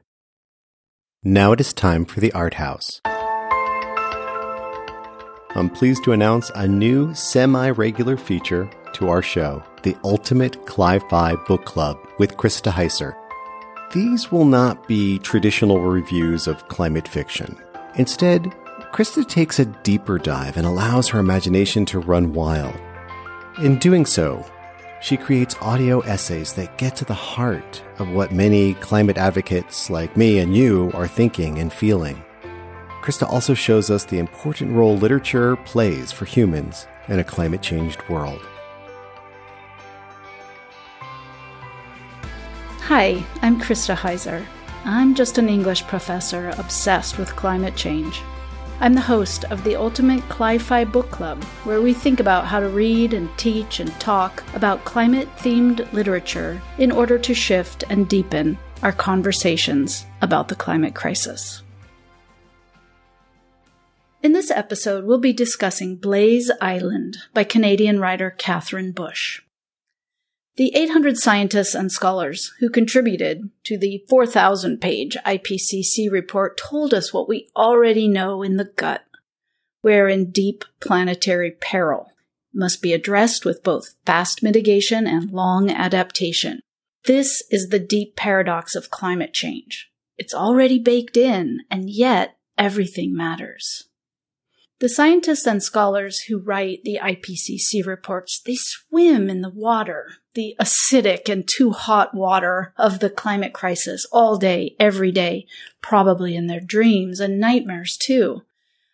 [1.23, 3.01] Now it is time for the Art House.
[5.55, 11.33] I'm pleased to announce a new semi regular feature to our show, the Ultimate Cli-Fi
[11.47, 13.15] Book Club with Krista Hiser.
[13.91, 17.57] These will not be traditional reviews of climate fiction.
[17.95, 18.43] Instead,
[18.91, 22.75] Krista takes a deeper dive and allows her imagination to run wild.
[23.61, 24.43] In doing so,
[24.99, 30.17] she creates audio essays that get to the heart of what many climate advocates like
[30.17, 32.23] me and you are thinking and feeling.
[33.01, 38.01] Krista also shows us the important role literature plays for humans in a climate changed
[38.09, 38.41] world.
[42.79, 44.45] Hi, I'm Krista Hiser.
[44.85, 48.21] I'm just an English professor obsessed with climate change.
[48.81, 52.67] I'm the host of the Ultimate Cli-Fi Book Club, where we think about how to
[52.67, 58.91] read and teach and talk about climate-themed literature in order to shift and deepen our
[58.91, 61.63] conversations about the climate crisis.
[64.21, 69.42] In this episode, we'll be discussing Blaze Island by Canadian writer Catherine Bush.
[70.55, 77.11] The 800 scientists and scholars who contributed to the 4,000 page IPCC report told us
[77.11, 79.03] what we already know in the gut.
[79.81, 82.11] We're in deep planetary peril,
[82.53, 86.59] must be addressed with both fast mitigation and long adaptation.
[87.05, 89.89] This is the deep paradox of climate change.
[90.19, 93.89] It's already baked in, and yet everything matters.
[94.83, 100.57] The scientists and scholars who write the IPCC reports, they swim in the water, the
[100.59, 105.47] acidic and too hot water of the climate crisis all day, every day,
[105.81, 108.41] probably in their dreams and nightmares too.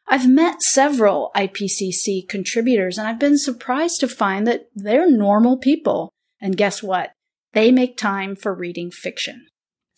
[0.08, 6.14] I've met several IPCC contributors and I've been surprised to find that they're normal people.
[6.40, 7.14] And guess what?
[7.54, 9.48] They make time for reading fiction.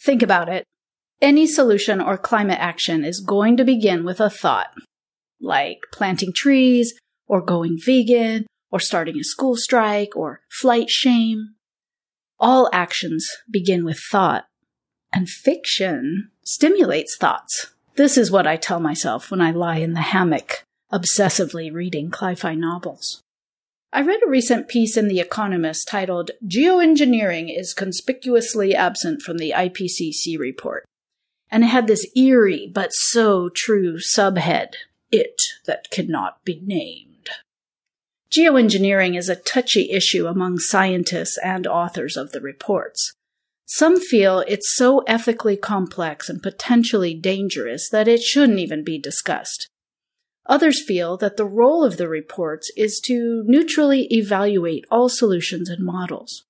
[0.01, 0.63] Think about it.
[1.21, 4.69] Any solution or climate action is going to begin with a thought
[5.41, 6.93] like planting trees
[7.27, 11.55] or going vegan or starting a school strike or flight shame.
[12.39, 14.45] All actions begin with thought,
[15.13, 17.67] and fiction stimulates thoughts.
[17.95, 22.55] This is what I tell myself when I lie in the hammock, obsessively reading cli-fi
[22.55, 23.21] novels.
[23.93, 29.53] I read a recent piece in The Economist titled Geoengineering is Conspicuously Absent from the
[29.55, 30.85] IPCC Report.
[31.51, 34.75] And it had this eerie but so true subhead
[35.12, 37.30] it that cannot be named.
[38.32, 43.14] Geoengineering is a touchy issue among scientists and authors of the reports.
[43.66, 49.70] Some feel it's so ethically complex and potentially dangerous that it shouldn't even be discussed.
[50.45, 55.86] Others feel that the role of the reports is to neutrally evaluate all solutions and
[55.86, 56.45] models.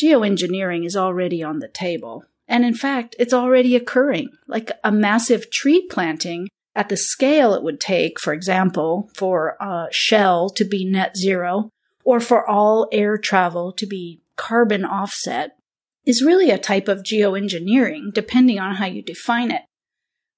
[0.00, 5.50] Geoengineering is already on the table, and in fact, it's already occurring, like a massive
[5.50, 10.84] tree planting at the scale it would take, for example, for a Shell to be
[10.84, 11.70] net zero
[12.04, 15.56] or for all air travel to be carbon offset
[16.04, 19.62] is really a type of geoengineering, depending on how you define it.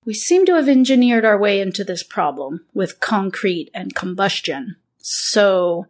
[0.04, 4.76] We seem to have engineered our way into this problem with concrete and combustion.
[4.98, 5.86] So,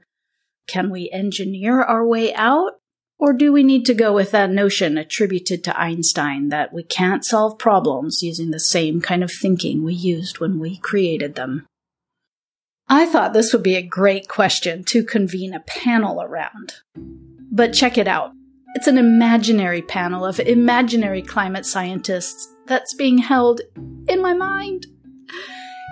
[0.66, 2.80] can we engineer our way out?
[3.18, 7.24] Or do we need to go with that notion attributed to Einstein that we can't
[7.24, 11.66] solve problems using the same kind of thinking we used when we created them?
[12.88, 16.74] I thought this would be a great question to convene a panel around.
[17.50, 18.32] But check it out.
[18.74, 23.62] It's an imaginary panel of imaginary climate scientists that's being held
[24.06, 24.86] in my mind.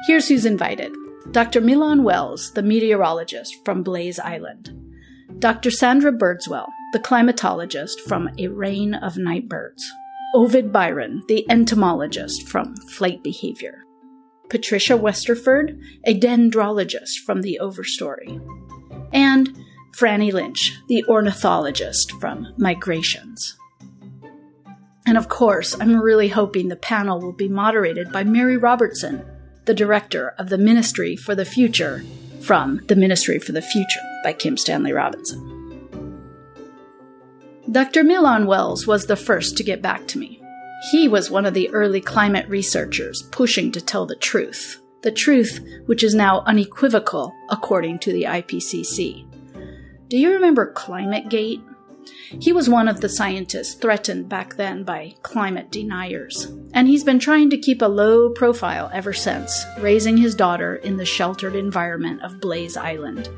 [0.06, 0.92] Here's who's invited
[1.30, 1.62] Dr.
[1.62, 4.70] Milan Wells, the meteorologist from Blaze Island,
[5.44, 5.70] Dr.
[5.70, 9.92] Sandra Birdswell, the climatologist from A Reign of Nightbirds,
[10.34, 13.84] Ovid Byron, the entomologist from Flight Behavior,
[14.48, 18.40] Patricia Westerford, a dendrologist from The Overstory,
[19.12, 19.54] and
[19.94, 23.54] Franny Lynch, the ornithologist from Migrations.
[25.04, 29.22] And of course, I'm really hoping the panel will be moderated by Mary Robertson,
[29.66, 32.02] the director of the Ministry for the Future
[32.40, 35.54] from The Ministry for the Future by Kim Stanley Robinson.
[37.70, 38.02] Dr.
[38.02, 40.42] Milan Wells was the first to get back to me.
[40.90, 45.64] He was one of the early climate researchers pushing to tell the truth, the truth
[45.86, 49.26] which is now unequivocal according to the IPCC.
[50.08, 51.62] Do you remember ClimateGate?
[52.40, 57.18] He was one of the scientists threatened back then by climate deniers, and he's been
[57.18, 62.20] trying to keep a low profile ever since, raising his daughter in the sheltered environment
[62.22, 63.30] of Blaze Island.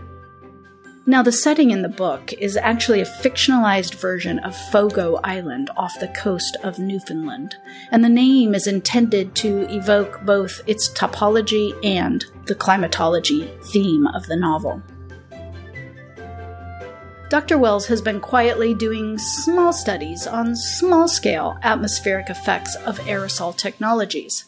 [1.09, 6.01] Now, the setting in the book is actually a fictionalized version of Fogo Island off
[6.01, 7.55] the coast of Newfoundland,
[7.93, 14.27] and the name is intended to evoke both its topology and the climatology theme of
[14.27, 14.83] the novel.
[17.31, 17.57] Dr.
[17.57, 24.47] Wells has been quietly doing small studies on small scale atmospheric effects of aerosol technologies.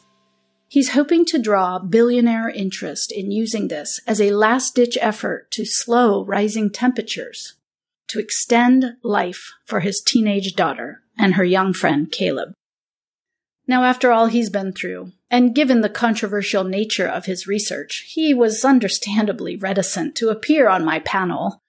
[0.70, 5.64] He's hoping to draw billionaire interest in using this as a last ditch effort to
[5.64, 7.54] slow rising temperatures,
[8.08, 12.52] to extend life for his teenage daughter and her young friend Caleb.
[13.66, 18.34] Now, after all he's been through, and given the controversial nature of his research, he
[18.34, 21.62] was understandably reticent to appear on my panel,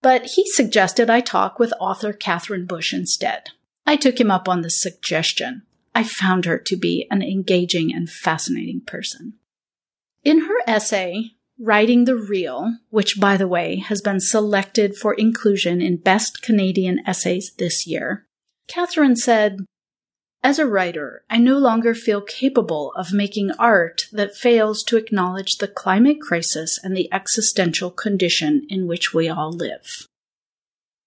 [0.00, 3.50] but he suggested I talk with author Catherine Bush instead.
[3.86, 5.62] I took him up on the suggestion.
[5.96, 9.32] I found her to be an engaging and fascinating person.
[10.24, 15.80] In her essay, Writing the Real, which by the way has been selected for inclusion
[15.80, 18.26] in Best Canadian Essays this year,
[18.68, 19.64] Catherine said,
[20.44, 25.56] As a writer, I no longer feel capable of making art that fails to acknowledge
[25.56, 30.06] the climate crisis and the existential condition in which we all live.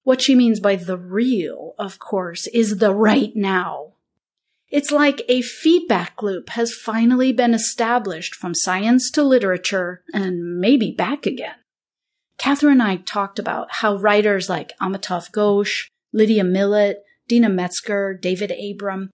[0.01, 3.93] What she means by the real, of course, is the right now,
[4.69, 10.91] it's like a feedback loop has finally been established from science to literature and maybe
[10.91, 11.55] back again.
[12.37, 18.51] Catherine and I talked about how writers like Amitav Ghosh, Lydia Millet, Deena Metzger, David
[18.51, 19.09] Abram,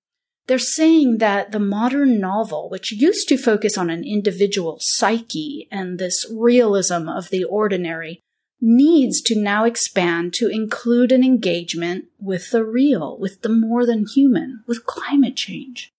[0.47, 5.97] they're saying that the modern novel, which used to focus on an individual psyche and
[5.97, 8.21] this realism of the ordinary,
[8.61, 14.05] needs to now expand to include an engagement with the real, with the more than
[14.07, 15.91] human, with climate change.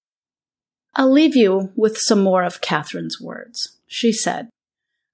[0.95, 3.77] I'll leave you with some more of Catherine's words.
[3.87, 4.49] She said,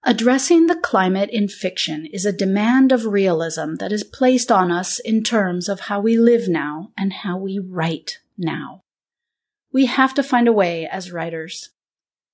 [0.05, 4.99] Addressing the climate in fiction is a demand of realism that is placed on us
[4.99, 8.81] in terms of how we live now and how we write now.
[9.73, 11.71] We have to find a way as writers.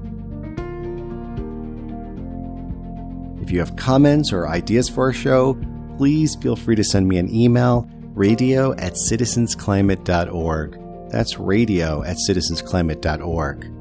[3.43, 5.61] If you have comments or ideas for our show,
[5.99, 11.11] please feel free to send me an email, radio at citizensclimate.org.
[11.11, 13.73] That's radio at citizensclimate.org.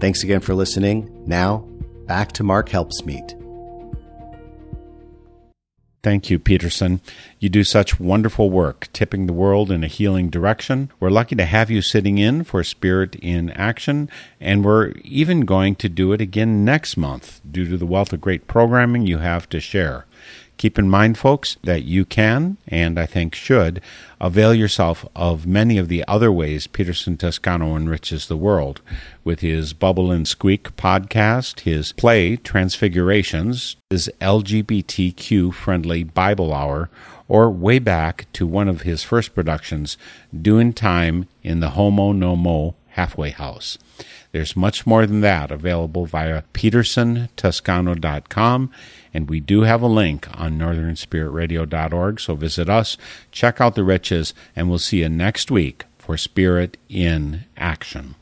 [0.00, 1.10] Thanks again for listening.
[1.26, 1.69] Now,
[2.10, 3.40] back to Mark Helpsmeet.
[6.02, 7.00] Thank you, Peterson.
[7.38, 10.90] You do such wonderful work, tipping the world in a healing direction.
[10.98, 15.76] We're lucky to have you sitting in for Spirit in Action, and we're even going
[15.76, 19.48] to do it again next month due to the wealth of great programming you have
[19.50, 20.04] to share.
[20.60, 23.80] Keep in mind, folks, that you can, and I think should,
[24.20, 28.82] avail yourself of many of the other ways Peterson Toscano enriches the world
[29.24, 36.90] with his Bubble and Squeak podcast, his play Transfigurations, his LGBTQ friendly Bible Hour,
[37.26, 39.96] or way back to one of his first productions,
[40.42, 43.78] Doing Time in the Homo No Mo Halfway House.
[44.32, 48.70] There's much more than that available via petersontoscano.com
[49.12, 52.96] and we do have a link on northernspiritradio.org, so visit us,
[53.30, 58.14] check out the riches, and we'll see you next week for Spirit in Action.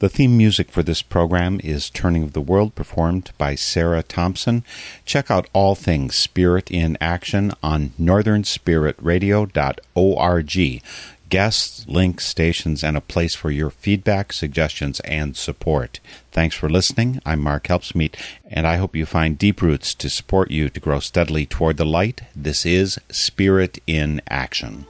[0.00, 4.64] The theme music for this program is Turning of the World, performed by Sarah Thompson.
[5.06, 10.82] Check out all things Spirit in Action on northernspiritradio.org
[11.28, 16.00] guests, links, stations, and a place for your feedback, suggestions, and support.
[16.30, 17.20] Thanks for listening.
[17.24, 18.14] I'm Mark Helpsmeet,
[18.50, 21.84] and I hope you find deep roots to support you to grow steadily toward the
[21.84, 22.22] light.
[22.34, 24.86] This is Spirit in Action.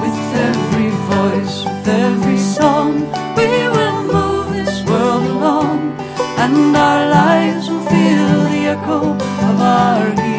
[0.00, 3.00] With every voice, with every song,
[3.36, 5.98] we will move this world along,
[6.38, 10.37] and our lives will feel the echo of our.